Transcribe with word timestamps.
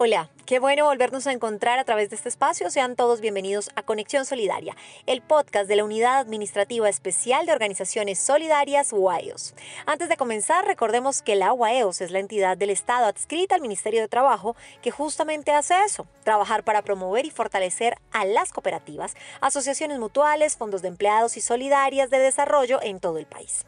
Hola, 0.00 0.30
qué 0.46 0.60
bueno 0.60 0.84
volvernos 0.84 1.26
a 1.26 1.32
encontrar 1.32 1.80
a 1.80 1.84
través 1.84 2.08
de 2.08 2.14
este 2.14 2.28
espacio. 2.28 2.70
Sean 2.70 2.94
todos 2.94 3.20
bienvenidos 3.20 3.68
a 3.74 3.82
Conexión 3.82 4.26
Solidaria, 4.26 4.76
el 5.06 5.22
podcast 5.22 5.68
de 5.68 5.74
la 5.74 5.82
Unidad 5.82 6.18
Administrativa 6.18 6.88
Especial 6.88 7.46
de 7.46 7.52
Organizaciones 7.52 8.20
Solidarias 8.20 8.92
UAEOS. 8.92 9.56
Antes 9.86 10.08
de 10.08 10.16
comenzar, 10.16 10.64
recordemos 10.64 11.20
que 11.20 11.34
la 11.34 11.52
UAEOS 11.52 12.00
es 12.00 12.12
la 12.12 12.20
entidad 12.20 12.56
del 12.56 12.70
Estado 12.70 13.06
adscrita 13.06 13.56
al 13.56 13.60
Ministerio 13.60 14.00
de 14.00 14.06
Trabajo 14.06 14.54
que 14.82 14.92
justamente 14.92 15.50
hace 15.50 15.74
eso, 15.82 16.06
trabajar 16.22 16.62
para 16.62 16.82
promover 16.82 17.26
y 17.26 17.30
fortalecer 17.30 17.96
a 18.12 18.24
las 18.24 18.52
cooperativas, 18.52 19.16
asociaciones 19.40 19.98
mutuales, 19.98 20.56
fondos 20.56 20.80
de 20.80 20.88
empleados 20.88 21.36
y 21.36 21.40
solidarias 21.40 22.08
de 22.08 22.20
desarrollo 22.20 22.80
en 22.82 23.00
todo 23.00 23.18
el 23.18 23.26
país. 23.26 23.66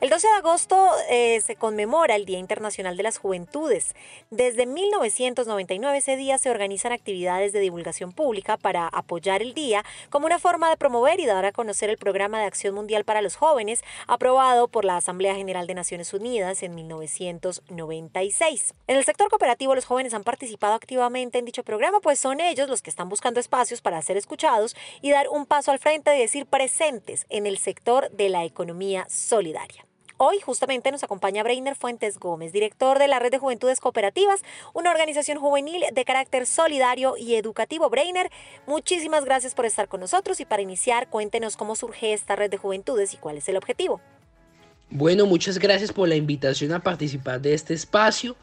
El 0.00 0.10
12 0.10 0.26
de 0.26 0.34
agosto 0.34 0.90
eh, 1.08 1.40
se 1.40 1.56
conmemora 1.56 2.16
el 2.16 2.24
Día 2.24 2.38
Internacional 2.38 2.96
de 2.96 3.02
las 3.02 3.18
Juventudes. 3.18 3.94
Desde 4.30 4.66
1999 4.66 5.98
ese 5.98 6.16
día 6.16 6.38
se 6.38 6.50
organizan 6.50 6.92
actividades 6.92 7.52
de 7.52 7.60
divulgación 7.60 8.12
pública 8.12 8.56
para 8.56 8.88
apoyar 8.88 9.42
el 9.42 9.54
día 9.54 9.84
como 10.08 10.26
una 10.26 10.38
forma 10.38 10.70
de 10.70 10.76
promover 10.76 11.20
y 11.20 11.26
dar 11.26 11.44
a 11.44 11.52
conocer 11.52 11.90
el 11.90 11.98
Programa 11.98 12.40
de 12.40 12.46
Acción 12.46 12.74
Mundial 12.74 13.04
para 13.04 13.22
los 13.22 13.36
Jóvenes 13.36 13.82
aprobado 14.06 14.68
por 14.68 14.84
la 14.84 14.96
Asamblea 14.96 15.34
General 15.34 15.66
de 15.66 15.74
Naciones 15.74 16.12
Unidas 16.12 16.62
en 16.62 16.74
1996. 16.74 18.74
En 18.86 18.96
el 18.96 19.04
sector 19.04 19.28
cooperativo 19.28 19.74
los 19.74 19.84
jóvenes 19.84 20.14
han 20.14 20.24
participado 20.24 20.74
activamente 20.74 21.38
en 21.38 21.44
dicho 21.44 21.62
programa, 21.62 22.00
pues 22.00 22.18
son 22.18 22.40
ellos 22.40 22.68
los 22.68 22.82
que 22.82 22.90
están 22.90 23.08
buscando 23.08 23.40
espacios 23.40 23.80
para 23.80 24.02
ser 24.02 24.16
escuchados 24.16 24.76
y 25.00 25.10
dar 25.10 25.28
un 25.28 25.46
paso 25.46 25.70
al 25.70 25.78
frente 25.78 26.16
y 26.16 26.20
decir 26.20 26.46
presentes 26.46 27.26
en 27.28 27.46
el 27.46 27.58
sector 27.58 28.10
de 28.10 28.28
la 28.28 28.44
economía 28.44 29.06
sólida. 29.08 29.59
Hoy 30.22 30.38
justamente 30.38 30.92
nos 30.92 31.02
acompaña 31.02 31.42
Breiner 31.42 31.74
Fuentes 31.74 32.18
Gómez, 32.18 32.52
director 32.52 32.98
de 32.98 33.08
la 33.08 33.18
Red 33.18 33.30
de 33.30 33.38
Juventudes 33.38 33.80
Cooperativas, 33.80 34.42
una 34.74 34.90
organización 34.90 35.38
juvenil 35.38 35.82
de 35.94 36.04
carácter 36.04 36.44
solidario 36.44 37.14
y 37.16 37.36
educativo. 37.36 37.88
Breiner, 37.88 38.30
muchísimas 38.66 39.24
gracias 39.24 39.54
por 39.54 39.64
estar 39.64 39.88
con 39.88 40.00
nosotros 40.00 40.38
y 40.40 40.44
para 40.44 40.60
iniciar, 40.60 41.08
cuéntenos 41.08 41.56
cómo 41.56 41.74
surge 41.74 42.12
esta 42.12 42.36
Red 42.36 42.50
de 42.50 42.58
Juventudes 42.58 43.14
y 43.14 43.16
cuál 43.16 43.38
es 43.38 43.48
el 43.48 43.56
objetivo. 43.56 44.02
Bueno, 44.90 45.24
muchas 45.24 45.58
gracias 45.58 45.90
por 45.90 46.06
la 46.06 46.16
invitación 46.16 46.74
a 46.74 46.80
participar 46.80 47.40
de 47.40 47.54
este 47.54 47.72
espacio 47.72 48.36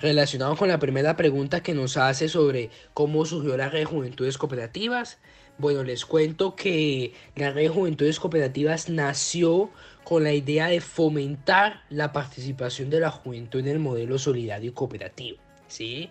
relacionado 0.00 0.56
con 0.56 0.66
la 0.66 0.80
primera 0.80 1.16
pregunta 1.16 1.62
que 1.62 1.72
nos 1.72 1.96
hace 1.98 2.28
sobre 2.28 2.70
cómo 2.94 3.24
surgió 3.26 3.56
la 3.56 3.68
Red 3.68 3.78
de 3.78 3.84
Juventudes 3.84 4.38
Cooperativas. 4.38 5.18
Bueno, 5.58 5.84
les 5.84 6.04
cuento 6.04 6.56
que 6.56 7.12
la 7.36 7.50
Red 7.50 7.62
de 7.64 7.68
Juventudes 7.68 8.18
Cooperativas 8.18 8.88
nació 8.88 9.70
con 10.02 10.24
la 10.24 10.32
idea 10.32 10.68
de 10.68 10.80
fomentar 10.80 11.82
la 11.90 12.12
participación 12.12 12.90
de 12.90 13.00
la 13.00 13.10
juventud 13.10 13.60
en 13.60 13.68
el 13.68 13.78
modelo 13.78 14.18
solidario 14.18 14.70
y 14.70 14.74
cooperativo. 14.74 15.38
¿sí? 15.68 16.10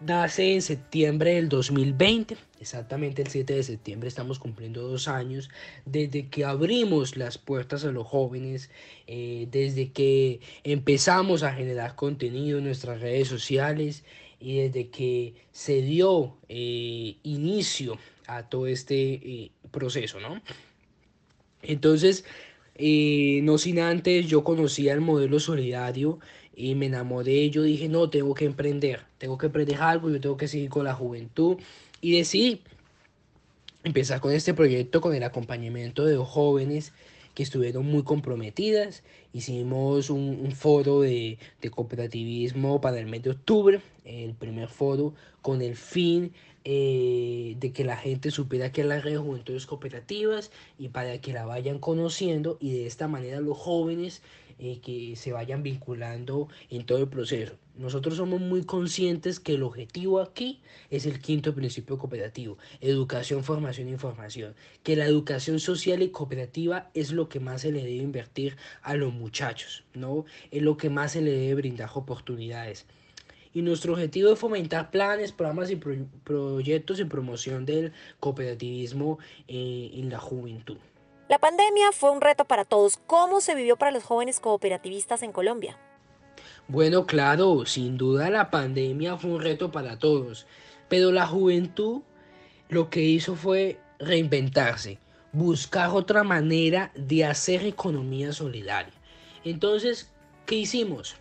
Nace 0.00 0.54
en 0.54 0.62
septiembre 0.62 1.34
del 1.34 1.48
2020, 1.48 2.36
exactamente 2.60 3.22
el 3.22 3.28
7 3.28 3.54
de 3.54 3.62
septiembre 3.62 4.08
estamos 4.08 4.38
cumpliendo 4.38 4.86
dos 4.86 5.08
años 5.08 5.50
desde 5.86 6.28
que 6.28 6.44
abrimos 6.44 7.16
las 7.16 7.38
puertas 7.38 7.84
a 7.84 7.92
los 7.92 8.06
jóvenes, 8.06 8.70
eh, 9.06 9.48
desde 9.50 9.92
que 9.92 10.40
empezamos 10.62 11.42
a 11.42 11.54
generar 11.54 11.94
contenido 11.94 12.58
en 12.58 12.64
nuestras 12.64 13.00
redes 13.00 13.28
sociales 13.28 14.04
y 14.40 14.58
desde 14.58 14.88
que 14.90 15.34
se 15.52 15.80
dio 15.80 16.36
eh, 16.48 17.16
inicio 17.22 17.96
a 18.26 18.48
todo 18.48 18.66
este 18.66 19.14
eh, 19.14 19.50
proceso, 19.70 20.20
¿no? 20.20 20.40
Entonces, 21.62 22.24
eh, 22.76 23.40
no 23.42 23.58
sin 23.58 23.80
antes, 23.80 24.26
yo 24.26 24.44
conocía 24.44 24.92
el 24.92 25.00
modelo 25.00 25.40
solidario 25.40 26.18
y 26.54 26.74
me 26.74 26.86
enamoré. 26.86 27.50
Yo 27.50 27.62
dije, 27.62 27.88
no, 27.88 28.10
tengo 28.10 28.34
que 28.34 28.44
emprender, 28.44 29.02
tengo 29.18 29.38
que 29.38 29.46
emprender 29.46 29.80
algo, 29.80 30.10
yo 30.10 30.20
tengo 30.20 30.36
que 30.36 30.48
seguir 30.48 30.70
con 30.70 30.84
la 30.84 30.94
juventud. 30.94 31.58
Y 32.00 32.16
decidí 32.16 32.62
empezar 33.82 34.20
con 34.20 34.32
este 34.32 34.54
proyecto, 34.54 35.00
con 35.00 35.14
el 35.14 35.22
acompañamiento 35.22 36.04
de 36.04 36.14
dos 36.14 36.28
jóvenes 36.28 36.92
que 37.34 37.42
estuvieron 37.42 37.86
muy 37.86 38.02
comprometidas. 38.02 39.02
Hicimos 39.32 40.10
un, 40.10 40.52
foro 40.52 41.00
de, 41.00 41.38
cooperativismo 41.70 42.80
para 42.80 42.98
el 42.98 43.06
mes 43.06 43.22
de 43.22 43.30
octubre, 43.30 43.80
el 44.04 44.34
primer 44.34 44.68
foro 44.68 45.14
con 45.42 45.60
el 45.60 45.76
fin 45.76 46.32
eh, 46.64 47.56
de 47.58 47.72
que 47.72 47.84
la 47.84 47.96
gente 47.96 48.30
supiera 48.30 48.72
que 48.72 48.84
la 48.84 49.00
red 49.00 49.12
de 49.12 49.18
juventudes 49.18 49.66
cooperativas 49.66 50.50
y 50.78 50.88
para 50.88 51.20
que 51.20 51.32
la 51.32 51.44
vayan 51.44 51.78
conociendo 51.78 52.56
y 52.60 52.72
de 52.72 52.86
esta 52.86 53.08
manera 53.08 53.40
los 53.40 53.58
jóvenes 53.58 54.22
eh, 54.58 54.80
que 54.80 55.16
se 55.16 55.32
vayan 55.32 55.62
vinculando 55.62 56.48
en 56.70 56.86
todo 56.86 56.98
el 56.98 57.08
proceso. 57.08 57.54
Nosotros 57.76 58.16
somos 58.16 58.40
muy 58.40 58.64
conscientes 58.64 59.40
que 59.40 59.54
el 59.54 59.62
objetivo 59.64 60.20
aquí 60.20 60.60
es 60.90 61.06
el 61.06 61.20
quinto 61.20 61.54
principio 61.54 61.98
cooperativo, 61.98 62.56
educación, 62.80 63.42
formación 63.42 63.88
e 63.88 63.92
información, 63.92 64.54
que 64.82 64.94
la 64.96 65.06
educación 65.06 65.58
social 65.58 66.02
y 66.02 66.10
cooperativa 66.10 66.90
es 66.94 67.10
lo 67.10 67.28
que 67.28 67.40
más 67.40 67.62
se 67.62 67.72
le 67.72 67.80
debe 67.80 67.96
invertir 67.96 68.56
a 68.82 68.94
los 68.94 69.12
muchachos, 69.12 69.84
¿no? 69.94 70.24
Es 70.50 70.62
lo 70.62 70.76
que 70.76 70.90
más 70.90 71.12
se 71.12 71.20
le 71.20 71.32
debe 71.32 71.54
brindar 71.54 71.90
oportunidades 71.94 72.86
y 73.54 73.62
nuestro 73.62 73.92
objetivo 73.92 74.32
es 74.32 74.38
fomentar 74.38 74.90
planes, 74.90 75.32
programas 75.32 75.70
y 75.70 75.76
proyectos 75.76 76.98
en 76.98 77.08
promoción 77.08 77.64
del 77.64 77.92
cooperativismo 78.18 79.18
eh, 79.46 79.92
en 79.94 80.10
la 80.10 80.18
juventud. 80.18 80.76
La 81.26 81.38
pandemia 81.38 81.90
fue 81.92 82.10
un 82.10 82.20
reto 82.20 82.44
para 82.44 82.66
todos. 82.66 82.98
¿Cómo 83.06 83.40
se 83.40 83.54
vivió 83.54 83.76
para 83.76 83.90
los 83.90 84.04
jóvenes 84.04 84.40
cooperativistas 84.40 85.22
en 85.22 85.32
Colombia? 85.32 85.78
Bueno, 86.68 87.06
claro, 87.06 87.64
sin 87.64 87.96
duda 87.96 88.28
la 88.28 88.50
pandemia 88.50 89.16
fue 89.16 89.30
un 89.30 89.40
reto 89.40 89.70
para 89.70 89.98
todos, 89.98 90.46
pero 90.88 91.12
la 91.12 91.26
juventud 91.26 92.02
lo 92.68 92.90
que 92.90 93.00
hizo 93.00 93.36
fue 93.36 93.78
reinventarse, 93.98 94.98
buscar 95.32 95.90
otra 95.90 96.24
manera 96.24 96.90
de 96.94 97.24
hacer 97.24 97.64
economía 97.64 98.32
solidaria. 98.32 98.92
Entonces, 99.44 100.10
¿qué 100.46 100.56
hicimos? 100.56 101.16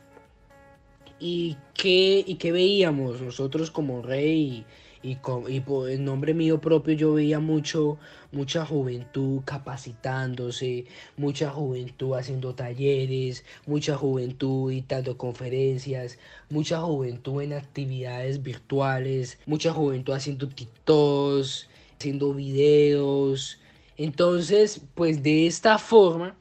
¿Y 1.20 1.58
qué, 1.74 2.24
y 2.26 2.36
qué 2.36 2.52
veíamos 2.52 3.22
nosotros 3.22 3.72
como 3.72 4.02
rey? 4.02 4.66
Y, 5.04 5.18
y, 5.50 5.60
por 5.60 5.90
el 5.90 6.06
nombre 6.06 6.34
mío 6.34 6.62
propio 6.62 6.94
yo 6.94 7.14
veía 7.14 7.42
mucho, 7.42 7.98
mucha 8.32 8.66
juventud 8.66 9.42
capacitándose, 9.44 10.86
mucha 11.18 11.50
juventud 11.50 12.14
haciendo 12.14 12.56
talleres, 12.56 13.44
mucha 13.66 13.98
juventud 13.98 14.74
dando 14.88 15.18
conferencias, 15.18 16.20
mucha 16.50 16.80
juventud 16.80 17.42
en 17.42 17.54
actividades 17.54 18.42
virtuales, 18.42 19.40
mucha 19.46 19.74
juventud 19.74 20.14
haciendo 20.14 20.48
TikToks, 20.48 21.70
haciendo 21.98 22.34
videos. 22.34 23.60
Entonces, 23.98 24.82
pues 24.96 25.22
de 25.22 25.48
esta 25.48 25.78
forma 25.78 26.38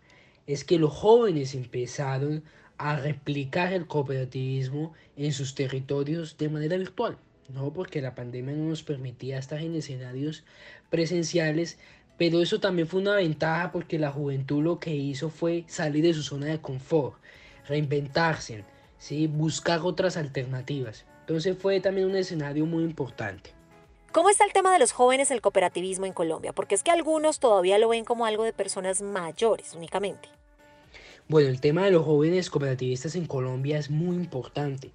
es 0.46 0.64
que 0.64 0.78
los 0.78 0.92
jóvenes 0.92 1.54
empezaron 1.54 2.44
a 2.82 2.96
replicar 2.96 3.72
el 3.72 3.86
cooperativismo 3.86 4.92
en 5.16 5.32
sus 5.32 5.54
territorios 5.54 6.36
de 6.36 6.48
manera 6.48 6.76
virtual, 6.76 7.16
¿no? 7.48 7.72
Porque 7.72 8.02
la 8.02 8.14
pandemia 8.14 8.54
no 8.54 8.68
nos 8.68 8.82
permitía 8.82 9.38
estar 9.38 9.60
en 9.60 9.74
escenarios 9.76 10.44
presenciales, 10.90 11.78
pero 12.18 12.42
eso 12.42 12.60
también 12.60 12.88
fue 12.88 13.00
una 13.00 13.16
ventaja 13.16 13.70
porque 13.70 13.98
la 13.98 14.10
juventud 14.10 14.62
lo 14.62 14.78
que 14.80 14.94
hizo 14.94 15.30
fue 15.30 15.64
salir 15.68 16.04
de 16.04 16.14
su 16.14 16.22
zona 16.22 16.46
de 16.46 16.60
confort, 16.60 17.16
reinventarse, 17.68 18.64
¿sí? 18.98 19.28
buscar 19.28 19.80
otras 19.82 20.16
alternativas. 20.16 21.04
Entonces 21.20 21.56
fue 21.56 21.80
también 21.80 22.08
un 22.08 22.16
escenario 22.16 22.66
muy 22.66 22.82
importante. 22.82 23.50
¿Cómo 24.10 24.28
está 24.28 24.44
el 24.44 24.52
tema 24.52 24.72
de 24.72 24.78
los 24.78 24.92
jóvenes 24.92 25.30
el 25.30 25.40
cooperativismo 25.40 26.04
en 26.04 26.12
Colombia? 26.12 26.52
Porque 26.52 26.74
es 26.74 26.82
que 26.82 26.90
algunos 26.90 27.38
todavía 27.38 27.78
lo 27.78 27.88
ven 27.88 28.04
como 28.04 28.26
algo 28.26 28.44
de 28.44 28.52
personas 28.52 29.00
mayores 29.00 29.72
únicamente. 29.74 30.28
Bueno, 31.32 31.48
el 31.48 31.62
tema 31.62 31.86
de 31.86 31.92
los 31.92 32.04
jóvenes 32.04 32.50
cooperativistas 32.50 33.16
en 33.16 33.24
Colombia 33.24 33.78
es 33.78 33.88
muy 33.88 34.16
importante. 34.16 34.90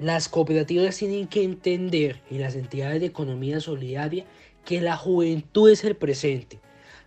Las 0.00 0.28
cooperativas 0.28 0.96
tienen 0.96 1.28
que 1.28 1.44
entender 1.44 2.20
y 2.28 2.38
las 2.38 2.56
entidades 2.56 2.98
de 2.98 3.06
economía 3.06 3.60
solidaria 3.60 4.24
que 4.64 4.80
la 4.80 4.96
juventud 4.96 5.70
es 5.70 5.84
el 5.84 5.94
presente. 5.94 6.58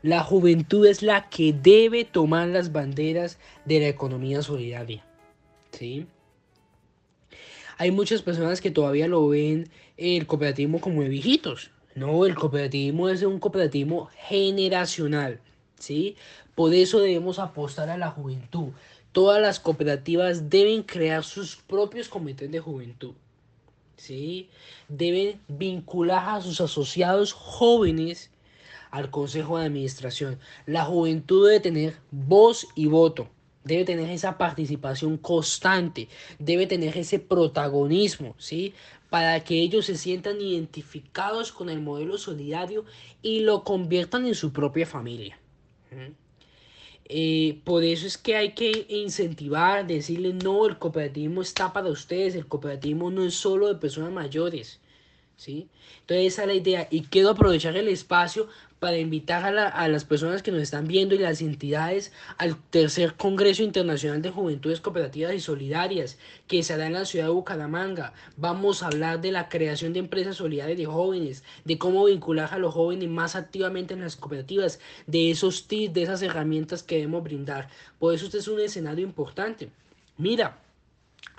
La 0.01 0.23
juventud 0.23 0.85
es 0.85 1.01
la 1.01 1.27
que 1.27 1.51
debe 1.51 2.05
tomar 2.05 2.47
las 2.47 2.71
banderas 2.71 3.37
de 3.65 3.81
la 3.81 3.89
economía 3.89 4.41
solidaria. 4.43 5.03
¿Sí? 5.71 6.07
hay 7.77 7.91
muchas 7.91 8.21
personas 8.21 8.61
que 8.61 8.71
todavía 8.71 9.09
lo 9.09 9.27
ven 9.27 9.67
el 9.97 10.25
cooperativismo 10.25 10.79
como 10.79 11.01
de 11.01 11.09
viejitos. 11.09 11.71
No, 11.95 12.25
el 12.25 12.35
cooperativismo 12.35 13.09
es 13.09 13.23
un 13.23 13.39
cooperativismo 13.39 14.09
generacional, 14.29 15.41
¿sí? 15.79 16.15
Por 16.55 16.73
eso 16.73 16.99
debemos 16.99 17.39
apostar 17.39 17.89
a 17.89 17.97
la 17.97 18.11
juventud. 18.11 18.69
Todas 19.11 19.41
las 19.41 19.59
cooperativas 19.59 20.49
deben 20.49 20.83
crear 20.83 21.23
sus 21.23 21.55
propios 21.55 22.07
comités 22.09 22.51
de 22.51 22.59
juventud, 22.59 23.13
¿sí? 23.97 24.49
Deben 24.87 25.41
vincular 25.47 26.35
a 26.35 26.41
sus 26.41 26.61
asociados 26.61 27.33
jóvenes 27.33 28.29
al 28.91 29.09
consejo 29.09 29.57
de 29.57 29.65
administración. 29.65 30.39
La 30.67 30.85
juventud 30.85 31.47
debe 31.47 31.59
tener 31.59 31.95
voz 32.11 32.67
y 32.75 32.85
voto 32.85 33.29
debe 33.63 33.85
tener 33.85 34.09
esa 34.09 34.37
participación 34.37 35.17
constante, 35.17 36.07
debe 36.39 36.67
tener 36.67 36.97
ese 36.97 37.19
protagonismo, 37.19 38.35
¿sí? 38.37 38.73
Para 39.09 39.43
que 39.43 39.61
ellos 39.61 39.85
se 39.85 39.95
sientan 39.95 40.41
identificados 40.41 41.51
con 41.51 41.69
el 41.69 41.81
modelo 41.81 42.17
solidario 42.17 42.85
y 43.21 43.41
lo 43.41 43.63
conviertan 43.63 44.25
en 44.25 44.35
su 44.35 44.51
propia 44.53 44.85
familia. 44.85 45.39
Eh, 47.05 47.59
por 47.63 47.83
eso 47.83 48.05
es 48.05 48.17
que 48.17 48.35
hay 48.35 48.53
que 48.53 48.85
incentivar, 48.89 49.87
decirle, 49.87 50.33
no, 50.33 50.67
el 50.67 50.77
cooperativismo 50.77 51.41
está 51.41 51.73
para 51.73 51.89
ustedes, 51.89 52.35
el 52.35 52.47
cooperativismo 52.47 53.09
no 53.09 53.23
es 53.23 53.33
solo 53.33 53.67
de 53.67 53.75
personas 53.75 54.11
mayores. 54.11 54.79
¿sí? 55.39 55.69
Entonces 56.01 56.33
esa 56.33 56.41
es 56.43 56.47
la 56.49 56.53
idea 56.53 56.87
y 56.91 57.03
quiero 57.03 57.29
aprovechar 57.29 57.75
el 57.77 57.87
espacio 57.87 58.47
para 58.79 58.97
invitar 58.97 59.45
a, 59.57 59.87
las 59.87 60.05
personas 60.05 60.41
que 60.41 60.51
nos 60.51 60.61
están 60.61 60.87
viendo 60.87 61.13
y 61.13 61.17
las 61.17 61.41
entidades 61.41 62.11
al 62.37 62.55
tercer 62.69 63.15
Congreso 63.15 63.63
Internacional 63.63 64.21
de 64.21 64.31
Juventudes 64.31 64.79
Cooperativas 64.79 65.33
y 65.33 65.39
Solidarias 65.39 66.17
que 66.47 66.63
se 66.63 66.73
hará 66.73 66.87
en 66.87 66.93
la 66.93 67.05
ciudad 67.05 67.25
de 67.25 67.31
Bucaramanga. 67.31 68.13
Vamos 68.37 68.81
a 68.81 68.87
hablar 68.87 69.19
de 69.21 69.31
la 69.31 69.49
creación 69.49 69.93
de 69.93 69.99
empresas 69.99 70.37
solidarias 70.37 70.77
de 70.77 70.85
jóvenes, 70.85 71.43
de 71.65 71.77
cómo 71.77 72.05
vincular 72.05 72.53
a 72.53 72.57
los 72.57 72.73
jóvenes 72.73 73.09
más 73.09 73.35
activamente 73.35 73.93
en 73.93 74.01
las 74.01 74.15
cooperativas, 74.15 74.79
de 75.07 75.31
esos 75.31 75.67
tips, 75.67 75.93
de 75.93 76.03
esas 76.03 76.21
herramientas 76.21 76.81
que 76.81 76.95
debemos 76.95 77.23
brindar. 77.23 77.69
Por 77.99 78.13
eso 78.13 78.25
este 78.25 78.37
es 78.37 78.47
un 78.47 78.61
escenario 78.61 79.05
importante. 79.05 79.69
Mira, 80.17 80.57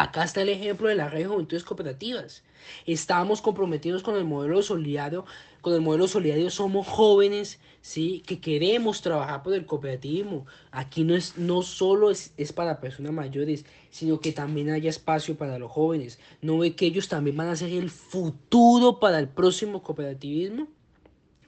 Acá 0.01 0.25
está 0.25 0.41
el 0.41 0.49
ejemplo 0.49 0.89
de 0.89 0.95
la 0.95 1.11
red 1.11 1.21
de 1.21 1.27
juventudes 1.27 1.63
cooperativas. 1.63 2.43
Estamos 2.87 3.43
comprometidos 3.43 4.03
con 4.03 4.17
el 4.17 4.25
modelo 4.25 4.63
solidario, 4.63 5.27
con 5.61 5.75
el 5.75 5.81
modelo 5.81 6.09
solidario 6.09 6.51
somos 6.51 6.87
jóvenes, 6.87 7.61
sí, 7.81 8.23
que 8.27 8.41
queremos 8.41 9.03
trabajar 9.03 9.43
por 9.43 9.55
el 9.55 9.67
cooperativismo. 9.67 10.47
Aquí 10.71 11.05
no 11.05 11.15
es 11.15 11.37
no 11.37 11.63
solo 11.63 12.11
es, 12.11 12.33
es 12.37 12.53
para 12.53 12.81
personas 12.81 13.13
mayores, 13.13 13.65
sino 13.91 14.21
que 14.21 14.33
también 14.33 14.71
haya 14.71 14.91
espacio 14.91 15.37
para 15.37 15.59
los 15.59 15.71
jóvenes. 15.71 16.19
¿No 16.43 16.59
ve 16.59 16.75
que 16.75 16.87
ellos 16.87 17.09
también 17.09 17.37
van 17.37 17.49
a 17.49 17.57
ser 17.57 17.71
el 17.71 17.91
futuro 17.91 19.01
para 19.01 19.19
el 19.19 19.29
próximo 19.29 19.83
cooperativismo? 19.83 20.69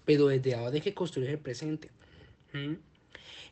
Pero 0.04 0.28
desde 0.28 0.54
ahora 0.54 0.74
hay 0.74 0.80
que 0.80 0.94
construir 0.94 1.30
el 1.30 1.38
presente. 1.38 1.90
¿Mm? 2.52 2.74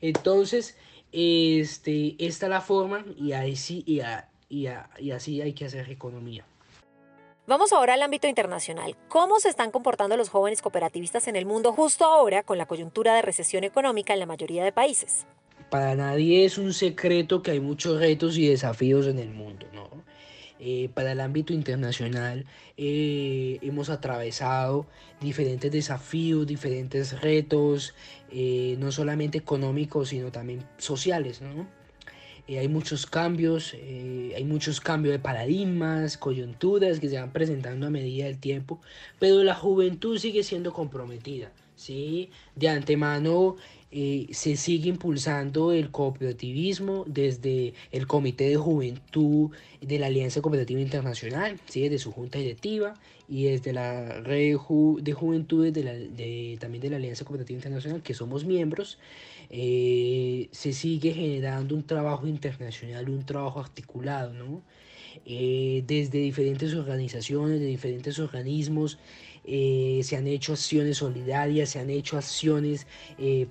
Entonces, 0.01 0.77
este, 1.13 2.17
esta 2.19 2.47
es 2.47 2.51
la 2.51 2.61
forma 2.61 3.05
y 3.17 3.33
ahí 3.33 3.56
sí, 3.56 3.83
y, 3.87 4.01
y, 4.49 4.67
así 5.11 5.41
hay 5.41 5.53
que 5.53 5.67
hacer 5.67 5.91
economía. 5.91 6.45
Vamos 7.50 7.73
ahora 7.73 7.94
al 7.94 8.02
ámbito 8.05 8.29
internacional. 8.29 8.97
¿Cómo 9.08 9.41
se 9.41 9.49
están 9.49 9.73
comportando 9.73 10.17
los 10.17 10.29
jóvenes 10.29 10.62
cooperativistas 10.62 11.26
en 11.26 11.35
el 11.35 11.47
mundo 11.47 11.73
justo 11.73 12.05
ahora 12.05 12.44
con 12.44 12.58
la 12.58 12.67
coyuntura 12.67 13.17
de 13.17 13.23
recesión 13.23 13.64
económica 13.64 14.12
en 14.12 14.20
la 14.20 14.26
mayoría 14.26 14.62
de 14.62 14.70
países? 14.70 15.26
Para 15.69 15.97
nadie 15.97 16.44
es 16.44 16.58
un 16.58 16.73
secreto 16.73 17.43
que 17.43 17.50
hay 17.50 17.58
muchos 17.58 17.99
retos 17.99 18.38
y 18.38 18.47
desafíos 18.47 19.08
en 19.08 19.19
el 19.19 19.31
mundo, 19.31 19.67
¿no? 19.73 19.91
Eh, 20.61 20.91
para 20.94 21.11
el 21.11 21.20
ámbito 21.20 21.52
internacional 21.52 22.47
eh, 22.76 23.58
hemos 23.62 23.91
atravesado 23.91 24.87
diferentes 25.20 25.73
desafíos, 25.73 26.46
diferentes 26.46 27.20
retos, 27.20 27.96
eh, 28.31 28.76
no 28.79 28.93
solamente 28.93 29.38
económicos, 29.38 30.11
sino 30.11 30.31
también 30.31 30.62
sociales, 30.79 31.43
¿no? 31.43 31.67
Eh, 32.50 32.58
hay 32.58 32.67
muchos 32.67 33.06
cambios, 33.06 33.75
eh, 33.75 34.32
hay 34.35 34.43
muchos 34.43 34.81
cambios 34.81 35.12
de 35.12 35.20
paradigmas, 35.20 36.19
coyunturas 36.19 36.99
que 36.99 37.08
se 37.08 37.17
van 37.17 37.32
presentando 37.32 37.87
a 37.87 37.91
medida 37.91 38.25
del 38.25 38.41
tiempo, 38.41 38.81
pero 39.20 39.44
la 39.44 39.55
juventud 39.55 40.19
sigue 40.19 40.43
siendo 40.43 40.73
comprometida, 40.73 41.52
¿sí? 41.76 42.31
De 42.56 42.69
antemano 42.69 43.55
eh, 43.93 44.29
se 44.31 44.57
sigue 44.57 44.89
impulsando 44.89 45.73
el 45.73 45.91
cooperativismo 45.91 47.05
desde 47.09 47.75
el 47.91 48.07
Comité 48.07 48.49
de 48.49 48.57
Juventud 48.57 49.51
de 49.81 49.99
la 49.99 50.07
Alianza 50.07 50.41
Cooperativa 50.41 50.81
Internacional, 50.81 51.59
¿sí? 51.67 51.83
desde 51.83 51.99
su 51.99 52.13
junta 52.13 52.39
directiva 52.39 52.95
y 53.29 53.45
desde 53.45 53.73
la 53.73 54.21
red 54.21 54.57
de 55.01 55.13
juventudes 55.13 55.73
de 55.73 55.85
la, 55.85 55.93
de, 55.93 56.57
también 56.61 56.83
de 56.83 56.91
la 56.91 56.97
Alianza 56.97 57.25
Cooperativa 57.25 57.57
Internacional, 57.57 58.03
que 58.03 58.15
somos 58.15 58.45
miembros, 58.45 58.99
eh, 59.51 60.49
se 60.53 60.73
sigue 60.73 61.13
generando 61.13 61.75
un 61.75 61.83
trabajo 61.83 62.29
internacional, 62.29 63.09
un 63.09 63.25
trabajo 63.25 63.59
articulado, 63.59 64.33
¿no? 64.33 64.63
Eh, 65.27 65.83
desde 65.87 66.19
diferentes 66.19 66.75
organizaciones, 66.75 67.61
de 67.61 67.67
diferentes 67.67 68.19
organismos, 68.19 68.99
eh, 69.50 70.00
se 70.05 70.17
han 70.17 70.26
hecho 70.26 70.52
acciones 70.52 70.99
solidarias, 70.99 71.70
se 71.70 71.81
han 71.81 71.91
hecho 71.91 72.17
acciones 72.17 72.87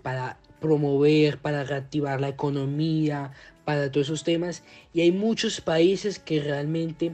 para 0.01 0.39
promover, 0.59 1.39
para 1.39 1.63
reactivar 1.63 2.19
la 2.21 2.29
economía, 2.29 3.31
para 3.65 3.91
todos 3.91 4.07
esos 4.07 4.23
temas. 4.23 4.63
Y 4.93 5.01
hay 5.01 5.11
muchos 5.11 5.61
países 5.61 6.19
que 6.19 6.41
realmente 6.41 7.11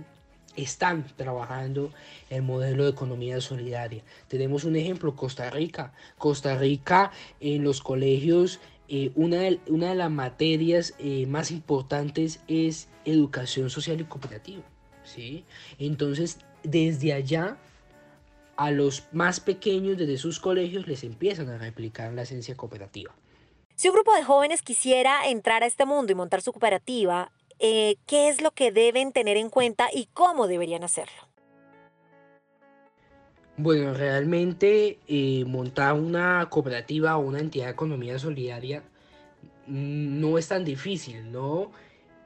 están 0.56 1.06
trabajando 1.18 1.92
el 2.30 2.44
modelo 2.44 2.86
de 2.86 2.92
economía 2.92 3.42
solidaria. 3.42 4.04
Tenemos 4.28 4.64
un 4.64 4.76
ejemplo, 4.76 5.16
Costa 5.16 5.50
Rica. 5.50 5.94
Costa 6.18 6.58
Rica 6.58 7.12
en 7.40 7.64
los 7.64 7.82
colegios 7.82 8.60
eh, 8.88 9.12
una, 9.16 9.40
de, 9.40 9.60
las 9.96 10.12
materias 10.12 10.94
eh, 11.00 11.26
más 11.26 11.50
importantes 11.50 12.40
es 12.48 12.88
educación 13.04 13.70
social 13.70 14.00
y 14.00 14.04
cooperativa. 14.04 14.64
¿sí? 15.04 15.44
Entonces, 15.80 16.40
desde 16.64 17.14
allá, 17.14 17.58
a 18.58 18.72
los 18.72 19.08
más 19.12 19.40
pequeños, 19.40 19.98
desde 19.98 20.18
sus 20.18 20.40
colegios, 20.40 20.88
les 20.88 21.04
empiezan 21.04 21.50
a 21.50 21.58
replicar 21.58 22.14
la 22.14 22.24
esencia 22.24 22.56
cooperativa. 22.56 23.14
Si 23.76 23.90
un 23.90 23.96
grupo 23.96 24.14
de 24.16 24.24
jóvenes 24.24 24.62
quisiera 24.62 25.28
entrar 25.28 25.64
a 25.64 25.66
este 25.66 25.86
mundo 25.86 26.12
y 26.12 26.16
montar 26.16 26.42
su 26.42 26.54
cooperativa, 26.54 27.32
eh, 27.60 27.98
¿qué 28.08 28.30
es 28.30 28.42
lo 28.42 28.52
que 28.52 28.72
deben 28.72 29.12
tener 29.12 29.38
en 29.38 29.50
cuenta 29.50 29.88
y 29.94 30.08
cómo 30.14 30.48
deberían 30.48 30.84
hacerlo? 30.84 31.28
Bueno, 33.58 33.94
realmente 33.94 35.00
eh, 35.08 35.46
montar 35.46 35.94
una 35.94 36.48
cooperativa 36.50 37.18
o 37.18 37.22
una 37.22 37.40
entidad 37.40 37.66
de 37.66 37.72
economía 37.72 38.20
solidaria 38.20 38.84
mm, 39.68 40.20
no 40.20 40.38
es 40.38 40.50
tan 40.50 40.66
difícil, 40.66 41.32
¿no? 41.32 41.72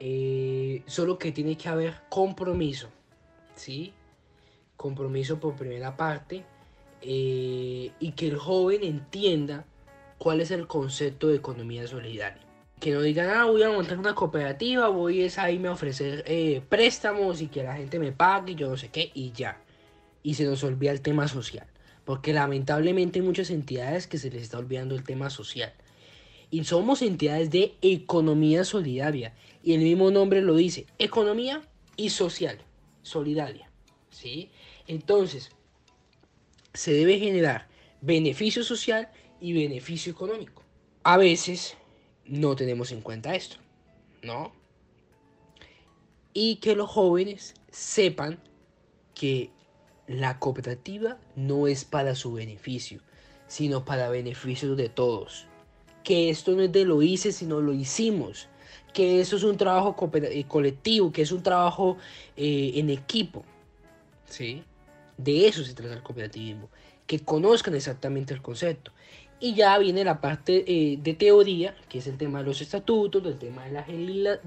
Eh, 0.00 0.82
solo 0.86 1.18
que 1.18 1.30
tiene 1.30 1.56
que 1.56 1.68
haber 1.68 1.94
compromiso, 2.08 2.88
¿sí? 3.54 3.92
Compromiso 4.80 5.38
por 5.38 5.56
primera 5.56 5.94
parte 5.94 6.42
eh, 7.02 7.90
y 8.00 8.12
que 8.12 8.28
el 8.28 8.38
joven 8.38 8.82
entienda 8.82 9.66
cuál 10.16 10.40
es 10.40 10.50
el 10.50 10.66
concepto 10.66 11.28
de 11.28 11.36
economía 11.36 11.86
solidaria. 11.86 12.40
Que 12.80 12.92
no 12.92 13.02
digan, 13.02 13.28
ah, 13.28 13.44
voy 13.44 13.62
a 13.62 13.68
montar 13.68 13.98
una 13.98 14.14
cooperativa, 14.14 14.88
voy 14.88 15.28
a 15.36 15.50
irme 15.50 15.68
a 15.68 15.72
ofrecer 15.72 16.24
préstamos 16.70 17.42
y 17.42 17.48
que 17.48 17.62
la 17.62 17.76
gente 17.76 17.98
me 17.98 18.10
pague 18.10 18.54
yo 18.54 18.70
no 18.70 18.78
sé 18.78 18.88
qué 18.88 19.10
y 19.12 19.32
ya 19.32 19.60
y 20.22 20.34
se 20.34 20.44
nos 20.44 20.64
olvida 20.64 20.92
el 20.92 21.00
tema 21.00 21.28
social. 21.28 21.66
Porque 22.04 22.32
lamentablemente 22.32 23.18
hay 23.18 23.24
muchas 23.24 23.50
entidades 23.50 24.06
que 24.06 24.16
se 24.18 24.30
les 24.30 24.42
está 24.42 24.58
olvidando 24.58 24.94
el 24.94 25.04
tema 25.04 25.30
social. 25.30 25.72
Y 26.50 26.64
somos 26.64 27.02
entidades 27.02 27.50
de 27.50 27.74
economía 27.82 28.64
solidaria. 28.64 29.34
Y 29.62 29.74
el 29.74 29.82
mismo 29.82 30.10
nombre 30.10 30.40
lo 30.40 30.56
dice, 30.56 30.86
economía 30.98 31.60
y 31.96 32.10
social, 32.10 32.58
solidaria. 33.02 33.69
¿Sí? 34.10 34.50
Entonces, 34.86 35.50
se 36.74 36.92
debe 36.92 37.18
generar 37.18 37.68
beneficio 38.00 38.64
social 38.64 39.10
y 39.40 39.52
beneficio 39.52 40.12
económico. 40.12 40.62
A 41.02 41.16
veces 41.16 41.76
no 42.24 42.54
tenemos 42.56 42.92
en 42.92 43.00
cuenta 43.00 43.34
esto, 43.34 43.56
¿no? 44.22 44.52
Y 46.32 46.56
que 46.56 46.76
los 46.76 46.88
jóvenes 46.88 47.54
sepan 47.70 48.40
que 49.14 49.50
la 50.06 50.38
cooperativa 50.38 51.18
no 51.36 51.66
es 51.66 51.84
para 51.84 52.14
su 52.14 52.32
beneficio, 52.32 53.00
sino 53.46 53.84
para 53.84 54.08
beneficio 54.08 54.76
de 54.76 54.88
todos. 54.88 55.46
Que 56.04 56.30
esto 56.30 56.52
no 56.52 56.62
es 56.62 56.72
de 56.72 56.84
lo 56.84 57.02
hice, 57.02 57.32
sino 57.32 57.60
lo 57.60 57.72
hicimos. 57.72 58.48
Que 58.92 59.20
eso 59.20 59.36
es 59.36 59.42
un 59.42 59.56
trabajo 59.56 59.96
eh, 60.14 60.44
colectivo, 60.48 61.12
que 61.12 61.22
es 61.22 61.32
un 61.32 61.42
trabajo 61.42 61.96
eh, 62.36 62.72
en 62.76 62.90
equipo. 62.90 63.44
¿Sí? 64.30 64.64
De 65.18 65.46
eso 65.46 65.62
se 65.62 65.74
trata 65.74 65.94
el 65.94 66.02
cooperativismo. 66.02 66.70
Que 67.06 67.20
conozcan 67.20 67.74
exactamente 67.74 68.32
el 68.32 68.40
concepto. 68.40 68.92
Y 69.42 69.54
ya 69.54 69.78
viene 69.78 70.04
la 70.04 70.20
parte 70.20 70.64
eh, 70.66 70.98
de 71.02 71.14
teoría, 71.14 71.74
que 71.88 71.98
es 71.98 72.06
el 72.06 72.18
tema 72.18 72.40
de 72.40 72.44
los 72.44 72.60
estatutos, 72.60 73.22
del 73.22 73.38
tema 73.38 73.64
de 73.64 73.72
la 73.72 74.38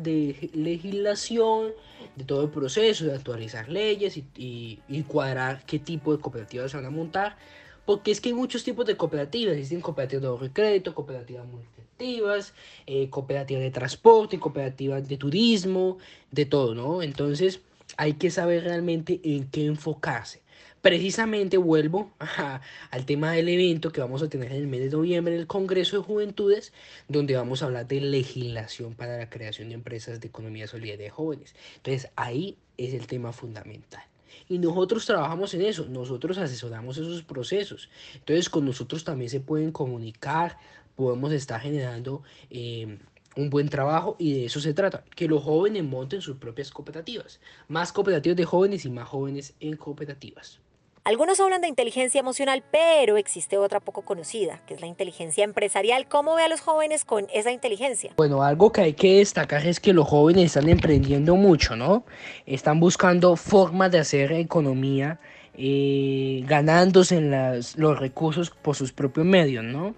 legislación, 0.54 1.72
de 2.16 2.24
todo 2.24 2.44
el 2.44 2.50
proceso, 2.50 3.06
de 3.06 3.14
actualizar 3.14 3.70
leyes 3.70 4.18
y, 4.18 4.80
y, 4.88 5.04
cuadrar 5.04 5.66
qué 5.66 5.80
tipo 5.80 6.16
de 6.16 6.22
cooperativas 6.22 6.70
se 6.72 6.78
van 6.78 6.86
a 6.86 6.92
montar. 6.92 7.38
Porque 7.86 8.12
es 8.12 8.22
que 8.22 8.30
hay 8.30 8.36
muchos 8.36 8.64
tipos 8.64 8.86
de 8.86 8.96
cooperativas. 8.96 9.56
Existen 9.56 9.82
cooperativas 9.82 10.22
de 10.22 10.28
ahorro 10.28 10.46
y 10.46 10.50
crédito, 10.50 10.94
cooperativas 10.94 11.48
multiactivas, 11.48 12.54
eh, 12.86 13.10
cooperativas 13.10 13.64
de 13.64 13.72
transporte, 13.72 14.40
cooperativas 14.40 15.08
de 15.08 15.18
turismo, 15.18 15.98
de 16.32 16.46
todo, 16.46 16.76
¿no? 16.76 17.02
Entonces 17.02 17.62
hay 17.98 18.14
que 18.14 18.32
saber 18.32 18.64
realmente 18.64 19.20
en 19.24 19.48
qué 19.48 19.66
enfocarse. 19.66 20.42
Precisamente 20.82 21.56
vuelvo 21.56 22.12
al 22.92 23.06
tema 23.06 23.32
del 23.32 23.48
evento 23.48 23.92
que 23.92 24.02
vamos 24.02 24.22
a 24.22 24.28
tener 24.28 24.52
en 24.52 24.58
el 24.58 24.68
mes 24.68 24.82
de 24.82 24.90
noviembre 24.90 25.34
en 25.34 25.40
el 25.40 25.48
Congreso 25.48 25.98
de 25.98 26.04
Juventudes, 26.04 26.74
donde 27.08 27.36
vamos 27.36 27.62
a 27.62 27.68
hablar 27.68 27.88
de 27.88 28.02
legislación 28.02 28.94
para 28.94 29.18
la 29.18 29.30
creación 29.30 29.70
de 29.70 29.76
empresas 29.76 30.20
de 30.20 30.28
economía 30.28 30.68
solidaria 30.68 31.06
de 31.06 31.10
jóvenes. 31.10 31.56
Entonces 31.78 32.12
ahí 32.18 32.58
es 32.78 32.94
el 32.94 33.08
tema 33.08 33.32
fundamental. 33.32 34.04
Y 34.50 34.58
nosotros 34.58 35.06
trabajamos 35.06 35.54
en 35.54 35.62
eso, 35.62 35.86
nosotros 35.86 36.38
asesoramos 36.38 36.98
esos 36.98 37.24
procesos. 37.24 37.90
Entonces 38.16 38.50
con 38.50 38.66
nosotros 38.66 39.06
también 39.06 39.30
se 39.30 39.40
pueden 39.40 39.72
comunicar, 39.72 40.58
podemos 40.96 41.32
estar 41.32 41.62
generando... 41.62 42.24
Eh, 42.50 42.98
un 43.36 43.50
buen 43.50 43.70
trabajo 43.70 44.16
y 44.20 44.34
de 44.34 44.46
eso 44.46 44.60
se 44.60 44.74
trata, 44.74 45.04
que 45.16 45.28
los 45.28 45.44
jóvenes 45.44 45.84
monten 45.84 46.22
sus 46.22 46.38
propias 46.38 46.72
cooperativas, 46.72 47.40
más 47.68 47.92
cooperativas 47.92 48.38
de 48.38 48.46
jóvenes 48.46 48.86
y 48.86 48.90
más 48.90 49.08
jóvenes 49.08 49.54
en 49.60 49.76
cooperativas. 49.78 50.60
Algunos 51.06 51.42
hablan 51.42 51.60
de 51.60 51.68
inteligencia 51.68 52.22
emocional, 52.22 52.64
pero 52.72 53.18
existe 53.18 53.58
otra 53.58 53.82
poco 53.82 54.04
conocida, 54.04 54.62
que 54.66 54.74
es 54.74 54.80
la 54.80 54.88
inteligencia 54.88 55.44
empresarial. 55.44 56.08
¿Cómo 56.08 56.36
ve 56.36 56.44
a 56.44 56.48
los 56.48 56.62
jóvenes 56.62 57.04
con 57.04 57.28
esa 57.34 57.52
inteligencia? 57.52 58.14
Bueno, 58.16 58.42
algo 58.42 58.72
que 58.72 58.80
hay 58.80 58.94
que 58.94 59.18
destacar 59.18 59.68
es 59.68 59.82
que 59.82 59.92
los 59.92 60.08
jóvenes 60.08 60.46
están 60.46 60.70
emprendiendo 60.70 61.36
mucho, 61.36 61.76
¿no? 61.76 62.06
Están 62.46 62.80
buscando 62.80 63.36
formas 63.36 63.92
de 63.92 64.00
hacer 64.00 64.32
economía, 64.32 65.20
eh, 65.56 66.42
ganándose 66.48 67.18
en 67.18 67.32
los 67.76 68.00
recursos 68.00 68.50
por 68.50 68.78
sus 68.78 68.94
propios 68.94 69.26
medios, 69.26 69.66
¿no? 69.66 69.96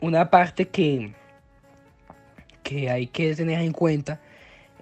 Una 0.00 0.30
parte 0.30 0.68
que, 0.68 1.12
que 2.70 2.88
hay 2.88 3.08
que 3.08 3.34
tener 3.34 3.60
en 3.60 3.72
cuenta 3.72 4.20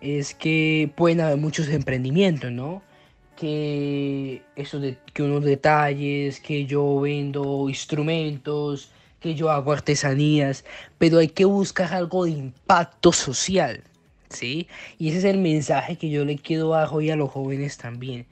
es 0.03 0.35
que 0.35 0.91
pueden 0.95 1.23
haber 1.23 1.39
muchos 1.39 1.69
emprendimientos, 1.69 2.53
¿no? 2.53 2.83
que, 3.35 4.43
eso 4.57 4.79
de, 4.81 4.99
que 5.15 5.23
unos 5.23 5.45
detalles, 5.45 6.41
que 6.41 6.67
yo 6.67 7.01
vendo 7.01 7.69
instrumentos, 7.69 8.91
que 9.21 9.35
yo 9.35 9.51
hago 9.51 9.73
artesanías, 9.73 10.65
pero 10.99 11.19
hay 11.19 11.29
que 11.29 11.45
buscar 11.45 11.95
algo 11.95 12.25
de 12.25 12.33
impacto 12.33 13.13
social, 13.13 13.83
¿sí? 14.29 14.69
Y 14.99 15.09
ese 15.09 15.19
es 15.19 15.25
el 15.25 15.39
mensaje 15.39 15.97
que 15.97 16.11
yo 16.11 16.25
le 16.25 16.37
quiero 16.37 16.71
dar 16.71 16.89
hoy 16.93 17.11
a 17.11 17.17
los 17.17 17.31
jóvenes 17.31 17.79
también. 17.79 18.27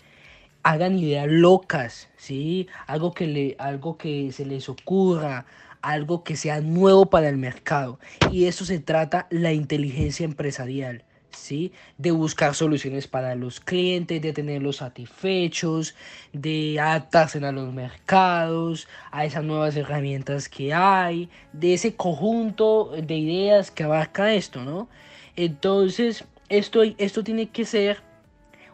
Hagan 0.65 0.99
ideas 0.99 1.29
locas, 1.29 2.09
¿sí? 2.17 2.69
Algo 2.87 3.15
que, 3.15 3.27
le, 3.29 3.57
algo 3.59 3.97
que 3.97 4.33
se 4.33 4.45
les 4.45 4.69
ocurra, 4.69 5.47
algo 5.87 6.25
que 6.25 6.37
sea 6.37 6.61
nuevo 6.61 7.07
para 7.07 7.29
el 7.29 7.37
mercado. 7.37 7.99
Y 8.31 8.47
eso 8.47 8.65
se 8.65 8.79
trata 8.79 9.27
la 9.31 9.53
inteligencia 9.53 10.25
empresarial. 10.25 11.05
¿sí? 11.31 11.73
De 11.99 12.11
buscar 12.11 12.55
soluciones 12.55 13.07
para 13.07 13.35
los 13.35 13.61
clientes, 13.61 14.21
de 14.21 14.33
tenerlos 14.33 14.77
satisfechos, 14.77 15.95
de 16.33 16.81
adaptarse 16.81 17.45
a 17.45 17.53
los 17.53 17.73
mercados, 17.73 18.89
a 19.11 19.25
esas 19.25 19.45
nuevas 19.45 19.77
herramientas 19.77 20.49
que 20.49 20.75
hay, 20.75 21.29
de 21.53 21.75
ese 21.75 21.95
conjunto 21.95 22.93
de 23.01 23.17
ideas 23.17 23.71
que 23.71 23.85
abarca 23.85 24.35
esto, 24.35 24.65
¿no? 24.65 24.89
Entonces, 25.37 26.25
esto, 26.49 26.83
esto 26.83 27.23
tiene 27.23 27.51
que 27.51 27.65
ser 27.65 28.03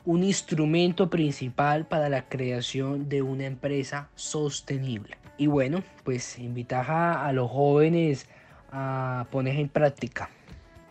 un 0.05 0.25
instrumento 0.25 1.11
principal 1.11 1.87
para 1.87 2.09
la 2.09 2.29
creación 2.29 3.09
de 3.09 3.23
una 3.23 3.47
empresa 3.47 4.09
sostenible. 4.15 5.22
Y 5.43 5.49
bueno, 5.49 5.83
pues 6.05 6.39
invitar 6.39 6.89
a 6.89 7.33
los 7.33 7.51
jóvenes 7.51 8.27
a 8.71 9.27
poner 9.31 9.57
en 9.57 9.69
práctica 9.69 10.31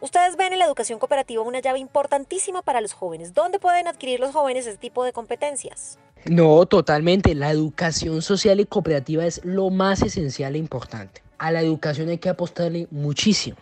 Ustedes 0.02 0.36
ven 0.36 0.52
en 0.52 0.58
la 0.58 0.66
educación 0.66 0.98
cooperativa 0.98 1.44
una 1.44 1.60
llave 1.60 1.78
importantísima 1.78 2.64
para 2.64 2.82
los 2.82 2.92
jóvenes. 2.92 3.36
¿Dónde 3.36 3.60
pueden 3.60 3.88
adquirir 3.88 4.20
los 4.20 4.32
jóvenes 4.32 4.66
este 4.66 4.80
tipo 4.80 5.04
de 5.04 5.14
competencias? 5.14 6.00
No, 6.26 6.66
totalmente. 6.66 7.36
La 7.36 7.52
educación 7.52 8.24
social 8.24 8.60
y 8.60 8.66
cooperativa 8.66 9.28
es 9.28 9.46
lo 9.46 9.70
más 9.70 10.02
esencial 10.02 10.56
e 10.56 10.58
importante. 10.58 11.22
A 11.38 11.52
la 11.52 11.62
educación 11.62 12.10
hay 12.10 12.18
que 12.18 12.30
apostarle 12.30 12.88
muchísimo. 12.90 13.58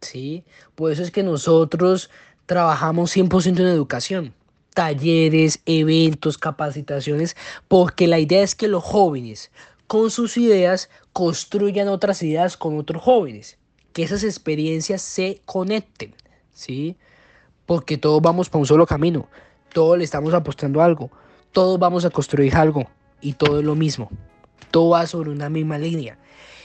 ¿sí? 0.00 0.42
Por 0.74 0.90
eso 0.90 1.04
es 1.04 1.12
que 1.12 1.22
nosotros 1.22 2.10
trabajamos 2.46 3.16
100% 3.16 3.60
en 3.60 3.66
educación. 3.68 4.34
Talleres, 4.74 5.60
eventos, 5.66 6.36
capacitaciones, 6.36 7.36
porque 7.68 8.08
la 8.08 8.18
idea 8.18 8.42
es 8.42 8.56
que 8.56 8.66
los 8.66 8.82
jóvenes 8.82 9.52
con 9.90 10.08
sus 10.12 10.36
ideas 10.36 10.88
construyan 11.12 11.88
otras 11.88 12.22
ideas 12.22 12.56
con 12.56 12.78
otros 12.78 13.02
jóvenes. 13.02 13.58
Que 13.92 14.04
esas 14.04 14.22
experiencias 14.22 15.02
se 15.02 15.40
conecten, 15.46 16.14
¿sí? 16.52 16.96
Porque 17.66 17.98
todos 17.98 18.22
vamos 18.22 18.48
para 18.48 18.60
un 18.60 18.66
solo 18.66 18.86
camino, 18.86 19.26
todos 19.74 19.98
le 19.98 20.04
estamos 20.04 20.32
apostando 20.32 20.80
algo, 20.80 21.10
todos 21.50 21.76
vamos 21.80 22.04
a 22.04 22.10
construir 22.10 22.54
algo. 22.54 22.86
Y 23.20 23.32
todo 23.32 23.58
es 23.58 23.64
lo 23.64 23.74
mismo, 23.74 24.12
todo 24.70 24.90
va 24.90 25.08
sobre 25.08 25.30
una 25.30 25.50
misma 25.50 25.76
línea. 25.76 26.16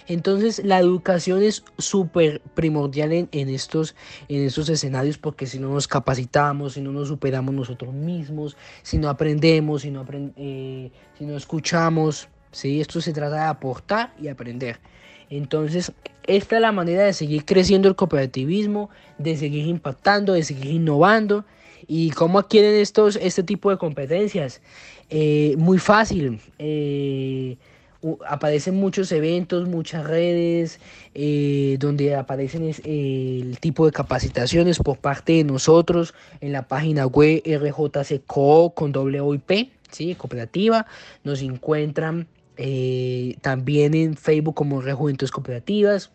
Entonces 0.06 0.64
la 0.64 0.78
educación 0.78 1.42
es 1.42 1.64
súper 1.80 2.44
primordial 2.54 3.12
en, 3.12 3.50
estos, 3.50 3.96
en 4.28 4.46
estos 4.46 4.70
escenarios 4.70 5.18
porque 5.18 5.48
si 5.48 5.58
no 5.58 5.70
nos 5.70 5.88
capacitamos, 5.88 6.74
si 6.74 6.82
no 6.82 6.92
nos 6.92 7.08
superamos 7.08 7.56
nosotros 7.56 7.92
mismos, 7.92 8.56
si 8.84 9.00
no 9.00 9.10
aprendemos, 9.10 9.82
si 9.82 9.90
no, 9.90 10.06
eh, 10.38 10.92
si 11.18 11.26
no 11.26 11.36
escuchamos, 11.36 12.30
¿sí? 12.56 12.82
esto 12.82 13.02
se 13.02 13.14
trata 13.14 13.36
de 13.36 13.42
aportar 13.42 14.14
y 14.20 14.30
aprender. 14.30 14.80
Entonces, 15.30 15.92
esta 16.28 16.56
es 16.56 16.62
la 16.62 16.72
manera 16.72 17.04
de 17.04 17.14
seguir 17.14 17.46
creciendo 17.46 17.88
el 17.88 17.96
cooperativismo, 17.96 18.90
de 19.18 19.38
seguir 19.38 19.68
impactando, 19.68 20.34
de 20.34 20.44
seguir 20.44 20.72
innovando. 20.72 21.46
¿Y 21.88 22.12
cómo 22.12 22.40
adquieren 22.40 22.76
estos, 22.76 23.16
este 23.18 23.44
tipo 23.44 23.70
de 23.70 23.78
competencias? 23.78 24.62
Eh, 25.10 25.56
muy 25.58 25.78
fácil. 25.78 26.40
Eh, 26.58 27.58
aparecen 28.28 28.76
muchos 28.76 29.12
eventos, 29.12 29.68
muchas 29.68 30.06
redes, 30.06 30.80
eh, 31.14 31.78
donde 31.80 32.16
aparecen 32.16 32.72
el 32.84 33.58
tipo 33.60 33.86
de 33.86 33.92
capacitaciones 33.92 34.80
por 34.80 34.98
parte 34.98 35.34
de 35.34 35.44
nosotros 35.44 36.14
en 36.42 36.52
la 36.52 36.68
página 36.68 37.06
web 37.08 37.42
RJCCO 37.46 38.72
con 38.72 38.96
WIP, 38.96 39.72
¿sí? 39.92 40.16
cooperativa. 40.16 40.86
Nos 41.24 41.42
encuentran 41.42 42.28
eh, 42.58 43.38
también 43.42 43.94
en 43.94 44.16
Facebook 44.16 44.56
como 44.56 44.82
Red 44.82 44.96
Juventudes 44.96 45.32
Cooperativas. 45.32 46.12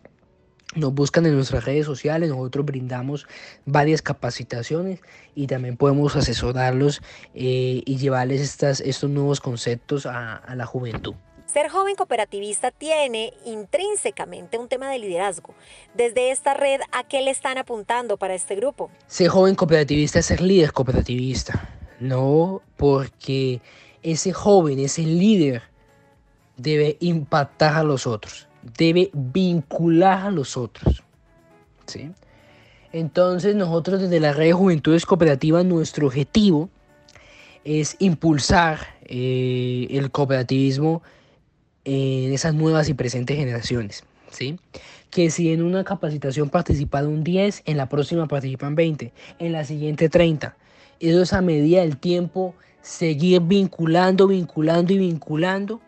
Nos 0.75 0.93
buscan 0.93 1.25
en 1.25 1.35
nuestras 1.35 1.65
redes 1.65 1.85
sociales, 1.85 2.29
nosotros 2.29 2.65
brindamos 2.65 3.27
varias 3.65 4.01
capacitaciones 4.01 5.01
y 5.35 5.47
también 5.47 5.75
podemos 5.75 6.15
asesorarlos 6.15 7.01
eh, 7.33 7.81
y 7.85 7.97
llevarles 7.97 8.39
estas, 8.39 8.79
estos 8.79 9.09
nuevos 9.09 9.41
conceptos 9.41 10.05
a, 10.05 10.37
a 10.37 10.55
la 10.55 10.65
juventud. 10.65 11.13
Ser 11.45 11.67
joven 11.67 11.95
cooperativista 11.97 12.71
tiene 12.71 13.33
intrínsecamente 13.45 14.57
un 14.57 14.69
tema 14.69 14.89
de 14.89 14.99
liderazgo. 14.99 15.53
Desde 15.93 16.31
esta 16.31 16.53
red, 16.53 16.79
¿a 16.93 17.03
qué 17.03 17.21
le 17.21 17.31
están 17.31 17.57
apuntando 17.57 18.15
para 18.15 18.33
este 18.33 18.55
grupo? 18.55 18.89
Ser 19.07 19.27
joven 19.27 19.55
cooperativista 19.55 20.19
es 20.19 20.27
ser 20.27 20.39
líder 20.39 20.71
cooperativista. 20.71 21.67
No, 21.99 22.61
porque 22.77 23.61
ese 24.01 24.31
joven, 24.31 24.79
ese 24.79 25.01
líder, 25.01 25.63
debe 26.61 26.97
impactar 26.99 27.75
a 27.75 27.83
los 27.83 28.07
otros, 28.07 28.47
debe 28.77 29.09
vincular 29.13 30.27
a 30.27 30.31
los 30.31 30.57
otros. 30.57 31.03
¿sí? 31.87 32.11
Entonces 32.91 33.55
nosotros 33.55 34.01
desde 34.01 34.19
la 34.19 34.33
red 34.33 34.47
de 34.47 34.53
Juventudes 34.53 35.05
Cooperativas 35.05 35.65
nuestro 35.65 36.07
objetivo 36.07 36.69
es 37.63 37.95
impulsar 37.99 38.79
eh, 39.05 39.87
el 39.91 40.11
cooperativismo 40.11 41.01
en 41.85 42.33
esas 42.33 42.53
nuevas 42.53 42.89
y 42.89 42.93
presentes 42.93 43.37
generaciones. 43.37 44.03
¿sí? 44.29 44.59
Que 45.09 45.29
si 45.29 45.51
en 45.51 45.63
una 45.63 45.83
capacitación 45.83 46.49
participan 46.49 47.23
10, 47.23 47.63
en 47.65 47.77
la 47.77 47.87
próxima 47.87 48.27
participan 48.27 48.75
20, 48.75 49.11
en 49.39 49.51
la 49.51 49.63
siguiente 49.65 50.09
30. 50.09 50.55
Eso 50.99 51.21
es 51.21 51.33
a 51.33 51.41
medida 51.41 51.81
del 51.81 51.97
tiempo 51.97 52.55
seguir 52.81 53.41
vinculando, 53.41 54.27
vinculando 54.27 54.93
y 54.93 54.97
vinculando 54.97 55.81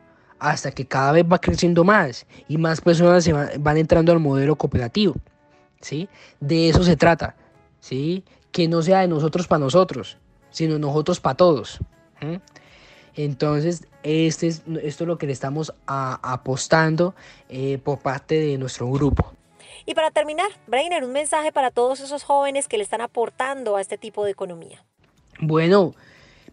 hasta 0.44 0.72
que 0.72 0.86
cada 0.86 1.14
vez 1.14 1.26
va 1.26 1.40
creciendo 1.40 1.86
más 1.86 2.26
y 2.50 2.58
más 2.58 2.82
personas 2.82 3.24
se 3.24 3.32
van, 3.32 3.78
entrando 3.78 4.12
al 4.12 4.20
modelo 4.20 4.58
cooperativo. 4.58 5.16
¿sí? 5.80 6.10
De 6.42 6.68
eso 6.68 6.84
se 6.84 6.98
trata. 6.98 7.38
¿sí? 7.80 8.26
Que 8.52 8.68
no 8.68 8.82
sea 8.82 9.00
de 9.00 9.08
nosotros 9.08 9.48
para 9.48 9.60
nosotros, 9.60 10.18
sino 10.50 10.78
nosotros 10.78 11.22
para 11.22 11.38
todos. 11.38 11.80
Entonces, 13.16 13.88
este 14.04 14.48
es, 14.48 14.64
esto 14.84 15.04
es 15.06 15.08
lo 15.08 15.18
que 15.18 15.28
le 15.28 15.32
estamos 15.32 15.74
apostando 15.88 17.16
eh, 17.48 17.80
por 17.82 18.00
parte 18.00 18.36
de 18.36 18.58
nuestro 18.58 18.92
grupo. 18.92 19.32
Y 19.86 19.96
para 19.96 20.12
terminar, 20.12 20.48
Brainer, 20.68 21.06
un 21.06 21.14
mensaje 21.14 21.54
para 21.54 21.72
todos 21.72 22.02
esos 22.02 22.24
jóvenes 22.24 22.68
que 22.68 22.78
le 22.78 22.84
están 22.84 23.00
aportando 23.00 23.78
a 23.78 23.82
este 23.82 23.98
tipo 23.98 24.26
de 24.26 24.32
economía. 24.32 24.84
Bueno, 25.40 25.94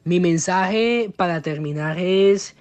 mi 0.05 0.21
mensaje 0.21 1.11
para 1.17 1.43
terminar 1.43 1.99
es 1.99 2.55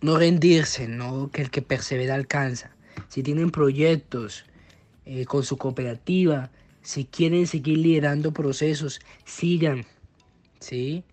no 0.00 0.18
rendirse, 0.18 0.88
¿no? 0.88 1.30
que 1.30 1.42
el 1.42 1.50
que 1.50 1.62
persevera 1.62 2.14
alcanza. 2.14 2.70
Si 3.08 3.22
tienen 3.22 3.50
proyectos 3.50 4.44
eh, 5.04 5.24
con 5.24 5.42
su 5.42 5.56
cooperativa, 5.56 6.50
si 6.82 7.04
quieren 7.04 7.46
seguir 7.46 7.78
liderando 7.78 8.32
procesos, 8.32 9.00
sigan, 9.24 9.84
¿sí? 10.60 11.04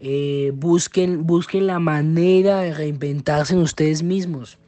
Eh, 0.00 0.52
busquen, 0.54 1.26
busquen 1.26 1.66
la 1.66 1.80
manera 1.80 2.60
de 2.60 2.72
reinventarse 2.72 3.54
en 3.54 3.60
ustedes 3.60 4.02
mismos. 4.02 4.58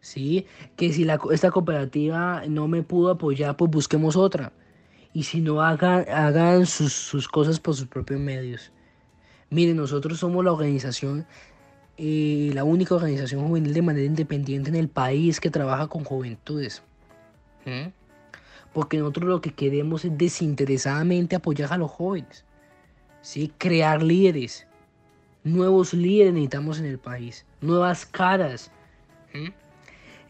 ¿sí? 0.00 0.46
Que 0.76 0.92
si 0.92 1.06
esta 1.30 1.50
cooperativa 1.50 2.42
no 2.48 2.66
me 2.68 2.82
pudo 2.82 3.10
apoyar, 3.10 3.56
pues 3.56 3.70
busquemos 3.70 4.16
otra. 4.16 4.52
Y 5.12 5.24
si 5.24 5.40
no, 5.40 5.62
hagan, 5.62 6.04
hagan 6.08 6.66
sus, 6.66 6.92
sus 6.92 7.28
cosas 7.28 7.60
por 7.60 7.74
sus 7.74 7.86
propios 7.86 8.20
medios. 8.20 8.72
Miren, 9.50 9.76
nosotros 9.76 10.18
somos 10.18 10.44
la 10.44 10.52
organización, 10.52 11.26
eh, 12.02 12.50
la 12.54 12.64
única 12.64 12.94
organización 12.94 13.46
juvenil 13.46 13.74
de 13.74 13.82
manera 13.82 14.06
independiente 14.06 14.70
en 14.70 14.76
el 14.76 14.88
país 14.88 15.38
que 15.38 15.50
trabaja 15.50 15.86
con 15.86 16.02
juventudes. 16.02 16.82
Porque 18.72 18.96
nosotros 18.96 19.28
lo 19.28 19.40
que 19.42 19.52
queremos 19.52 20.06
es 20.06 20.16
desinteresadamente 20.16 21.36
apoyar 21.36 21.70
a 21.74 21.76
los 21.76 21.90
jóvenes. 21.90 22.46
¿sí? 23.20 23.52
Crear 23.58 24.02
líderes. 24.02 24.66
Nuevos 25.44 25.92
líderes 25.92 26.32
necesitamos 26.32 26.78
en 26.78 26.86
el 26.86 26.98
país. 26.98 27.44
Nuevas 27.60 28.06
caras. 28.06 28.70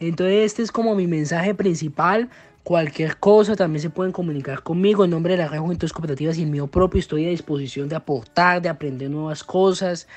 Entonces 0.01 0.43
este 0.43 0.63
es 0.63 0.73
como 0.73 0.93
mi 0.93 1.07
mensaje 1.07 1.55
principal. 1.55 2.29
Cualquier 2.63 3.17
cosa 3.17 3.55
también 3.55 3.81
se 3.81 3.89
pueden 3.89 4.11
comunicar 4.11 4.61
conmigo 4.61 5.05
en 5.05 5.11
nombre 5.11 5.37
de 5.37 5.43
la 5.43 5.47
red 5.47 5.59
Juventudes 5.59 5.93
Cooperativas 5.93 6.37
y 6.37 6.43
el 6.43 6.49
mío 6.49 6.67
propio. 6.67 6.99
Estoy 6.99 7.27
a 7.27 7.29
disposición 7.29 7.87
de 7.87 7.95
aportar, 7.95 8.61
de 8.61 8.67
aprender 8.67 9.09
nuevas 9.09 9.41
cosas. 9.41 10.09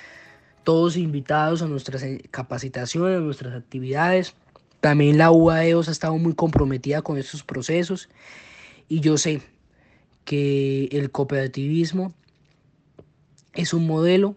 Todos 0.65 0.97
invitados 0.97 1.63
a 1.63 1.67
nuestras 1.67 2.03
eh, 2.03 2.23
capacitaciones, 2.31 3.19
a 3.19 3.21
nuestras 3.21 3.55
actividades. 3.55 4.35
También 4.81 5.19
la 5.19 5.31
UAEOS 5.31 5.89
ha 5.89 5.93
estado 5.93 6.19
muy 6.19 6.35
comprometida 6.35 7.03
con 7.03 7.19
estos 7.19 7.43
procesos. 7.43 8.09
Y 8.89 9.01
yo 9.01 9.17
sé 9.17 9.41
que 10.25 10.87
el 10.93 11.11
cooperativismo 11.11 12.13
es 13.53 13.73
un 13.73 13.87
modelo 13.87 14.37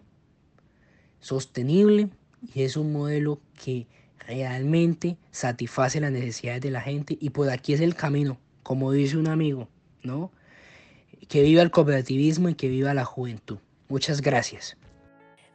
sostenible 1.20 2.08
y 2.54 2.62
es 2.62 2.76
un 2.76 2.92
modelo 2.92 3.40
que 3.62 3.86
realmente 4.26 5.16
satisface 5.30 6.00
las 6.00 6.12
necesidades 6.12 6.60
de 6.60 6.70
la 6.70 6.80
gente 6.80 7.16
y 7.20 7.30
por 7.30 7.50
aquí 7.50 7.72
es 7.72 7.80
el 7.80 7.94
camino, 7.94 8.38
como 8.62 8.92
dice 8.92 9.16
un 9.16 9.28
amigo, 9.28 9.68
¿no? 10.02 10.30
Que 11.28 11.42
viva 11.42 11.62
el 11.62 11.70
cooperativismo 11.70 12.48
y 12.48 12.54
que 12.54 12.68
viva 12.68 12.94
la 12.94 13.04
juventud. 13.04 13.58
Muchas 13.88 14.20
gracias. 14.20 14.76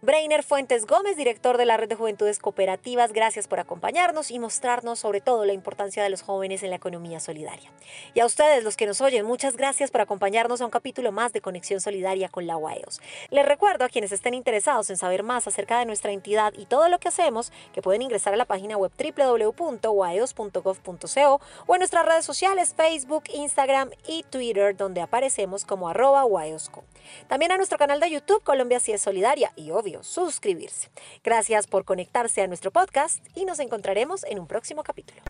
Brainer 0.06 0.44
Fuentes 0.44 0.86
Gómez, 0.86 1.16
director 1.16 1.58
de 1.58 1.66
la 1.66 1.78
Red 1.78 1.88
de 1.88 1.96
Juventudes 1.96 2.38
Cooperativas, 2.38 3.14
gracias 3.14 3.48
por 3.48 3.62
acompañarnos 3.62 4.32
y 4.32 4.40
mostrarnos 4.40 5.00
sobre 5.00 5.22
todo 5.22 5.46
la 5.46 5.54
importancia 5.54 6.04
de 6.04 6.10
los 6.10 6.24
jóvenes 6.24 6.62
en 6.62 6.72
la 6.72 6.76
economía 6.76 7.22
solidaria. 7.22 7.72
Y 8.14 8.20
a 8.20 8.26
ustedes, 8.26 8.66
los 8.66 8.76
que 8.76 8.86
nos 8.86 9.00
oyen, 9.00 9.26
muchas 9.26 9.56
gracias 9.56 9.92
por 9.92 10.02
acompañarnos 10.02 10.60
a 10.60 10.66
un 10.66 10.72
capítulo 10.72 11.14
más 11.14 11.32
de 11.32 11.40
Conexión 11.40 11.80
Solidaria 11.80 12.28
con 12.28 12.48
la 12.48 12.58
UAEOS. 12.58 13.00
Les 13.30 13.46
recuerdo 13.46 13.86
a 13.86 13.90
quienes 13.90 14.12
estén 14.12 14.34
interesados 14.34 14.90
en 14.90 14.98
saber 14.98 15.24
más 15.24 15.48
acerca 15.48 15.80
de 15.80 15.86
nuestra 15.86 16.12
entidad 16.12 16.52
y 16.58 16.66
todo 16.66 16.90
lo 16.90 17.00
que 17.00 17.08
hacemos, 17.08 17.54
que 17.72 17.82
pueden 17.82 18.02
ingresar 18.02 18.34
a 18.34 18.38
la 18.38 18.44
página 18.44 18.76
web 18.76 18.92
www.uaeos.gov.co 18.98 21.42
o 21.66 21.76
en 21.76 21.80
nuestras 21.80 22.06
redes 22.06 22.26
sociales 22.26 22.74
Facebook, 22.76 23.24
Instagram 23.34 23.92
y 24.06 24.24
Twitter, 24.24 24.76
donde 24.76 25.00
aparecemos 25.00 25.64
como 25.64 25.88
arroba 25.88 26.26
UAEOSCO. 26.26 26.84
También 27.30 27.54
a 27.54 27.58
nuestro 27.58 27.78
canal 27.78 28.02
de 28.02 28.10
YouTube 28.10 28.44
Colombia 28.44 28.82
Si 28.82 28.92
es 28.92 29.02
Solidaria 29.02 29.54
y 29.56 29.72
obvio 29.72 29.93
suscribirse. 30.02 30.90
Gracias 31.24 31.68
por 31.68 31.86
conectarse 31.86 32.42
a 32.42 32.48
nuestro 32.48 32.72
podcast 32.72 33.24
y 33.36 33.46
nos 33.46 33.60
encontraremos 33.60 34.24
en 34.24 34.40
un 34.40 34.48
próximo 34.48 34.82
capítulo. 34.82 35.22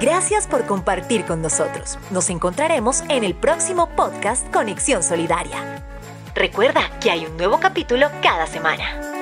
Gracias 0.00 0.46
por 0.46 0.64
compartir 0.64 1.24
con 1.24 1.42
nosotros. 1.42 1.98
Nos 2.10 2.30
encontraremos 2.30 3.02
en 3.08 3.24
el 3.24 3.34
próximo 3.34 3.88
podcast 3.96 4.48
Conexión 4.52 5.02
Solidaria. 5.02 5.84
Recuerda 6.34 6.98
que 7.00 7.10
hay 7.10 7.26
un 7.26 7.36
nuevo 7.36 7.58
capítulo 7.58 8.08
cada 8.22 8.46
semana. 8.46 9.17